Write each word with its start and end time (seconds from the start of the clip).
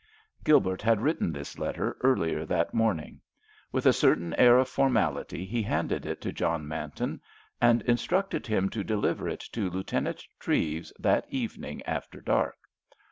Gilbert 0.43 0.81
had 0.81 0.99
written 0.99 1.31
this 1.31 1.59
letter 1.59 1.95
earlier 2.01 2.43
that 2.43 2.73
morning. 2.73 3.21
With 3.71 3.85
a 3.85 3.93
certain 3.93 4.33
air 4.33 4.57
of 4.57 4.67
formality 4.67 5.45
he 5.45 5.61
handed 5.61 6.07
it 6.07 6.19
to 6.21 6.31
John 6.33 6.67
Manton 6.67 7.21
and 7.61 7.83
instructed 7.83 8.47
him 8.47 8.67
to 8.69 8.83
deliver 8.83 9.29
it 9.29 9.41
to 9.51 9.69
Lieutenant 9.69 10.25
Treves 10.39 10.91
that 10.97 11.27
evening 11.29 11.83
after 11.83 12.19
dark. 12.19 12.57